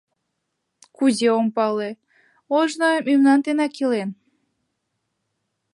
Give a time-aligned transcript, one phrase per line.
[0.95, 1.89] —Кузе ом пале,
[2.59, 4.09] ожно мемнан денак илен.